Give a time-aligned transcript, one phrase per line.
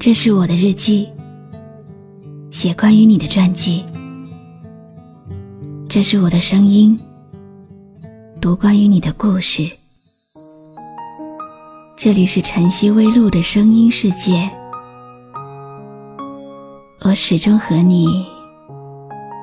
[0.00, 1.08] 这是我的日记，
[2.52, 3.84] 写关于你的传记。
[5.88, 6.96] 这是我的声音，
[8.40, 9.68] 读关于你的故事。
[11.96, 14.48] 这里是晨曦微露的声音世界，
[17.00, 18.24] 我始终和你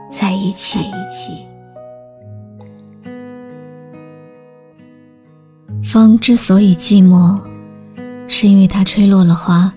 [0.10, 0.80] 在一起。
[5.84, 7.38] 风之所以寂寞，
[8.30, 9.70] 是因为它吹落了花。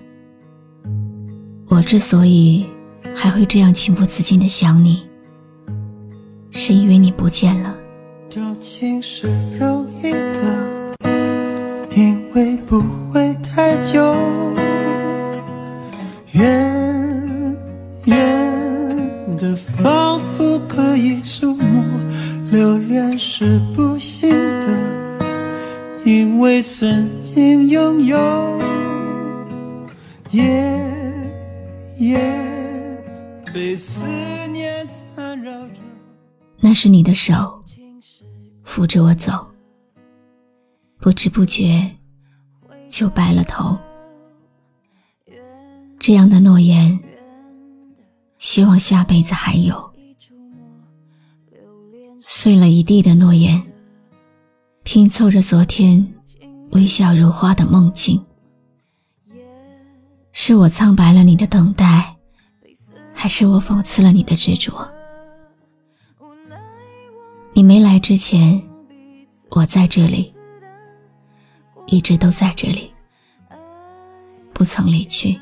[1.69, 2.65] 我之所以
[3.15, 5.03] 还会这样情不自禁的想你，
[6.49, 7.77] 是因为你不见了。
[8.27, 9.27] 究竟是
[9.59, 10.95] 容易的，
[11.95, 14.15] 因为不会太久。
[16.31, 17.55] 远
[18.05, 21.83] 远的，仿佛可以触摸。
[22.51, 24.27] 留恋是不行
[24.59, 24.67] 的，
[26.03, 28.59] 因为曾经拥有。
[33.53, 34.07] 被思
[34.47, 35.75] 念缠绕着。
[36.59, 37.63] 那是你的手
[38.63, 39.47] 扶着我走，
[40.99, 41.89] 不知不觉
[42.87, 43.77] 就白了头。
[45.99, 46.99] 这样的诺言，
[48.37, 49.89] 希望下辈子还有。
[52.21, 53.61] 碎了一地的诺言，
[54.83, 56.13] 拼凑着昨天
[56.71, 58.21] 微笑如花的梦境。
[60.41, 62.15] 是我苍白了你的等待，
[63.13, 64.89] 还是我讽刺了你的执着？
[67.51, 68.59] 你没来之前，
[69.49, 70.33] 我在这里，
[71.87, 72.89] 一直都在这里，
[74.53, 75.37] 不曾离去，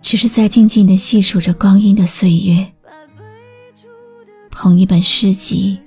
[0.00, 2.66] 只是在静静的细数着光阴的岁月，
[4.50, 5.78] 捧一本诗集，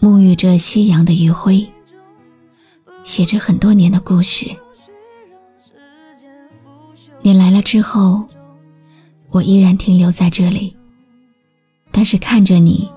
[0.00, 1.68] 沐浴着夕阳的余晖，
[3.02, 4.56] 写着很多年的故事。
[7.20, 8.24] 你来了之后，
[9.30, 10.76] 我依然停留在这里，
[11.90, 12.90] 但是看着你，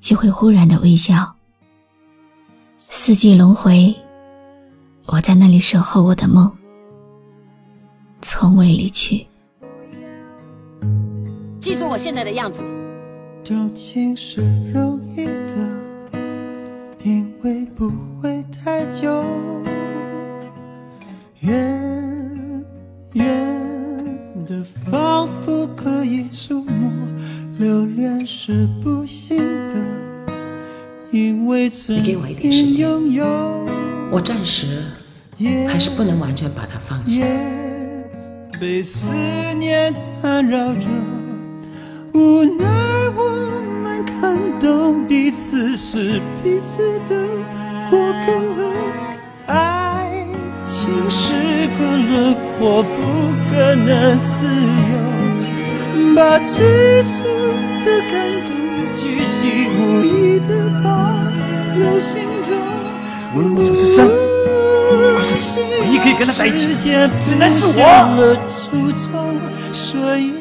[0.00, 1.34] 就会忽然的微笑。
[2.90, 3.94] 四季轮回，
[5.06, 6.50] 我在那里守候我的梦，
[8.20, 9.26] 从未离去。
[11.58, 12.62] 记住我现在的样子。
[13.44, 15.54] 究竟是容易的，
[17.02, 19.24] 因为不会太久。
[23.14, 23.24] 远
[24.46, 26.90] 的仿佛可以触摸，
[27.58, 29.74] 留恋是不行的，
[31.10, 33.24] 因为曾经拥有。
[34.10, 34.84] 我暂时
[35.66, 37.24] 还是不能完全把它放下。
[38.60, 39.14] 被思
[39.54, 40.86] 念缠绕着，
[42.12, 42.66] 无奈
[43.16, 47.26] 我们看懂彼此是彼此的
[47.88, 48.32] 过客，
[49.46, 50.26] 爱
[50.64, 51.27] 情是
[51.78, 52.36] 个轮。
[52.60, 52.96] 我不
[53.48, 54.48] 可能自
[54.90, 54.92] 由，
[56.16, 56.56] 把最
[57.04, 57.22] 初
[57.84, 58.50] 的感动
[58.92, 60.50] 巨细无遗的
[60.82, 60.88] 保
[61.76, 62.10] 留心
[62.42, 62.50] 中。
[63.32, 64.10] 我的梦想是生，
[65.16, 66.90] 可是唯一可以跟他在一起，
[67.20, 67.80] 只能是我。
[69.70, 70.32] 所以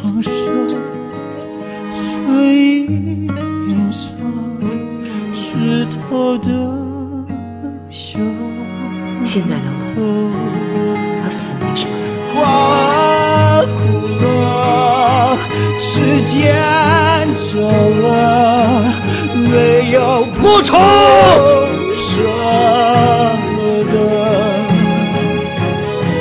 [0.00, 0.32] 我说，
[2.24, 3.28] 所以
[3.92, 4.00] 说，
[5.34, 6.48] 湿透的
[7.90, 8.18] 袖。
[9.24, 9.60] 现在的
[9.98, 11.30] 我。
[11.30, 11.92] 死没什么。
[12.34, 13.78] 花枯
[14.24, 15.36] 了，
[15.78, 16.34] 时间
[17.34, 18.06] 久了，
[19.50, 20.76] 没有莫愁
[21.96, 22.22] 舍
[23.90, 23.94] 得，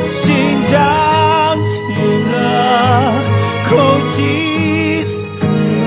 [0.09, 0.25] 心
[0.63, 0.73] 脏
[1.65, 1.71] 停
[2.31, 2.35] 了，
[3.69, 3.77] 空
[4.07, 5.85] 气死了，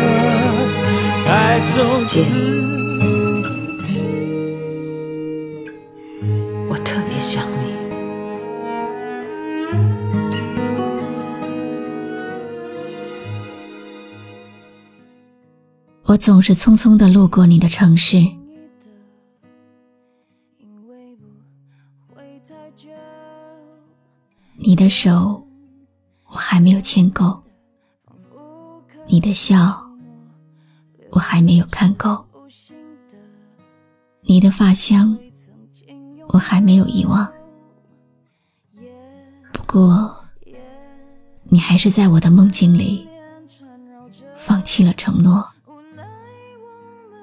[1.27, 2.50] 爱从此。
[16.11, 18.19] 我总是匆匆的路过你的城市，
[24.57, 25.41] 你的手
[26.27, 27.41] 我还没有牵够，
[29.07, 29.89] 你的笑
[31.11, 32.27] 我还没有看够，
[34.23, 35.17] 你的发香
[36.31, 37.33] 我还没有遗忘。
[39.53, 40.13] 不过，
[41.45, 43.09] 你还是在我的梦境里
[44.35, 45.49] 放弃了承诺。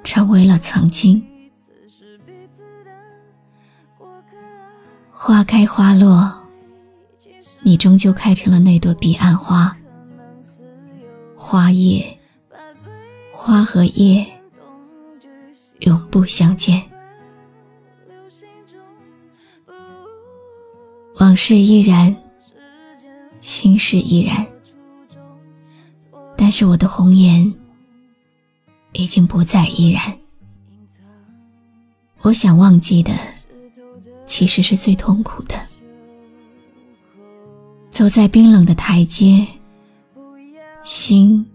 [0.07, 1.21] 成为了曾经，
[5.11, 6.33] 花开花落，
[7.61, 9.75] 你终究开成了那朵彼岸花。
[11.35, 12.17] 花叶，
[13.33, 14.25] 花和叶，
[15.79, 16.81] 永不相见。
[21.19, 22.15] 往事依然，
[23.41, 24.47] 心事依然，
[26.37, 27.53] 但是我的红颜
[28.97, 30.17] 已经不再依然。
[32.21, 33.15] 我想忘记的，
[34.25, 35.55] 其实是最痛苦的。
[37.91, 39.47] 走在冰冷的台阶，
[40.81, 41.45] 心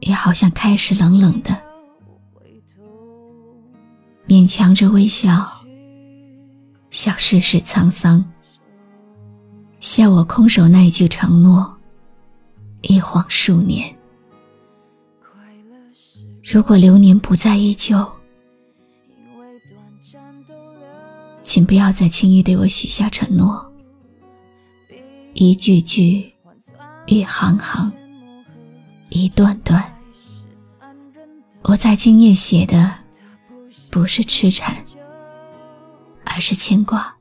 [0.00, 1.56] 也好像开始冷冷的，
[4.26, 5.48] 勉强着微笑，
[6.90, 8.24] 笑世事沧桑，
[9.78, 11.72] 笑我空守那一句承诺，
[12.80, 13.96] 一晃数年。
[16.52, 18.06] 如果流年不再依旧。
[21.42, 23.72] 请不要再轻易对我许下承诺，
[25.32, 26.30] 一句句，
[27.06, 27.90] 一行行，
[29.08, 29.82] 一段段。
[31.62, 32.92] 我在今夜写的，
[33.90, 34.76] 不是痴缠，
[36.22, 37.16] 而是牵挂。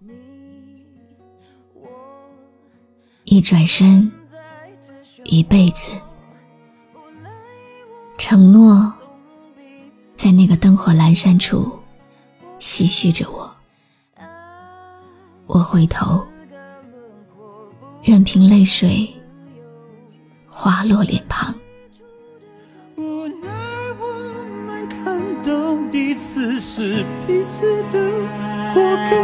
[3.24, 4.12] 一转身，
[5.24, 5.90] 一辈子，
[8.18, 8.94] 承诺，
[10.52, 11.80] 个灯火阑珊处，
[12.60, 13.50] 唏嘘着我。
[15.48, 16.22] 我回头，
[18.04, 19.10] 任凭泪水
[20.50, 21.56] 滑落脸庞。
[22.98, 23.48] 无奈
[23.98, 24.06] 我
[24.68, 28.12] 们看懂彼此是彼此的
[28.74, 29.16] 过客，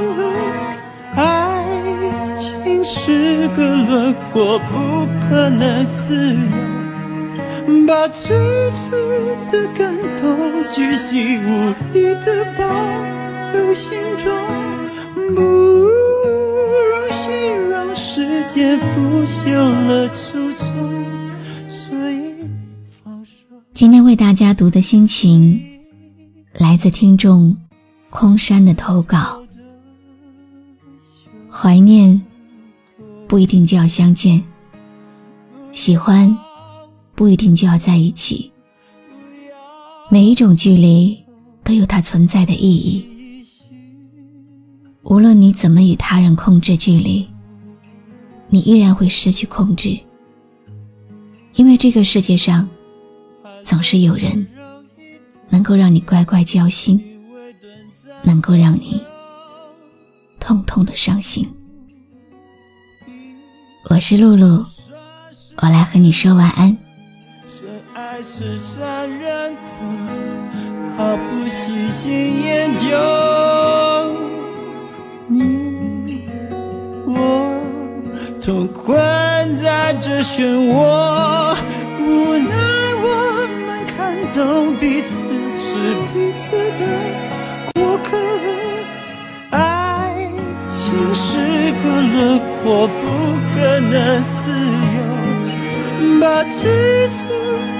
[1.13, 6.86] 爱情是个轮廓，不可能自由。
[7.87, 8.35] 把最
[8.71, 8.91] 初
[9.51, 12.63] 的感动，巨细无遗的保
[13.53, 14.31] 留心中。
[15.35, 15.89] 不如
[17.69, 20.71] 让时间缝隙了匆匆
[21.67, 22.33] 所以
[23.03, 23.31] 放手。
[23.73, 25.61] 今天为大家读的心情，
[26.53, 27.55] 来自听众
[28.09, 29.41] 空山的投稿。
[31.49, 32.21] 怀念
[33.27, 34.41] 不一定就要相见，
[35.73, 36.37] 喜欢
[37.17, 38.51] 不一定就要在一起。
[40.07, 41.17] 每一种距离
[41.63, 43.03] 都有它存在的意义。
[45.01, 47.27] 无论你怎么与他人控制距离。
[48.49, 49.99] 你依然会失去控制，
[51.55, 52.65] 因为这个世界上
[53.61, 54.47] 总是有人
[55.49, 57.03] 能够让你乖乖交心，
[58.23, 59.03] 能够让你
[60.39, 61.45] 痛痛的伤心。
[63.89, 64.65] 我是露露，
[65.57, 66.77] 我来和你说晚安。
[68.17, 69.71] 才是残忍的，
[70.97, 72.87] 他不喜新厌旧，
[75.27, 76.27] 你
[77.05, 77.61] 我
[78.43, 78.97] 都困
[79.61, 81.55] 在这漩涡，
[81.99, 82.55] 无奈
[83.03, 83.05] 我
[83.67, 85.07] 们看懂彼此
[85.55, 85.67] 是
[86.11, 86.49] 彼此
[86.79, 86.81] 的
[87.75, 88.17] 过客。
[89.51, 90.27] 爱
[90.67, 91.37] 情是
[91.83, 92.91] 个轮廓，不
[93.53, 95.05] 可能自由。
[96.19, 97.29] 把最初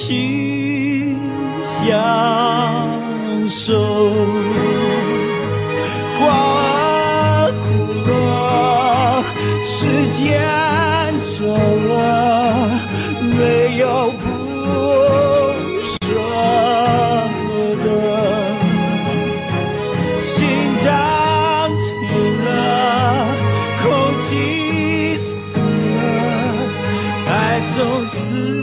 [0.00, 1.18] 心
[1.60, 1.76] 相
[3.50, 3.74] 守。
[6.16, 6.20] 花
[7.50, 7.66] 枯
[8.08, 9.24] 了，
[9.66, 10.18] 时间
[11.20, 11.42] 走
[11.88, 11.92] 了，
[13.36, 14.24] 没有不
[15.82, 15.98] 舍
[17.82, 17.86] 的，
[20.22, 20.36] 心
[20.84, 20.86] 脏
[21.76, 21.98] 停
[22.44, 22.48] 了，
[23.82, 23.84] 空
[24.28, 24.30] 气
[25.18, 26.00] 死了，
[27.26, 28.57] 爱从此。